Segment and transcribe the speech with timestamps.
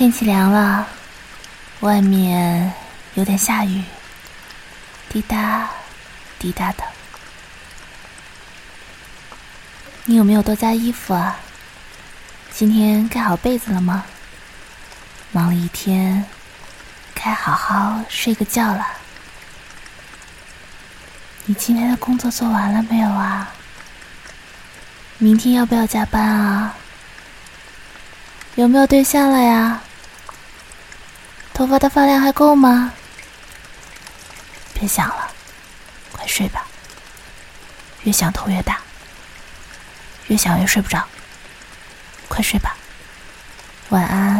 [0.00, 0.86] 天气凉了，
[1.80, 2.72] 外面
[3.12, 3.84] 有点下雨，
[5.10, 5.68] 滴答
[6.38, 6.82] 滴答的。
[10.06, 11.38] 你有没有多加衣服啊？
[12.50, 14.06] 今天盖好被子了吗？
[15.32, 16.24] 忙了一天，
[17.12, 18.86] 该好好睡个觉了。
[21.44, 23.52] 你今天的工作做完了没有啊？
[25.18, 26.74] 明天要不要加班啊？
[28.54, 29.82] 有没有对象了呀？
[31.52, 32.92] 头发的发量还够吗？
[34.72, 35.30] 别想了，
[36.12, 36.66] 快睡吧。
[38.04, 38.78] 越想头越大，
[40.28, 41.04] 越想越睡不着。
[42.28, 42.74] 快睡吧，
[43.90, 44.39] 晚安。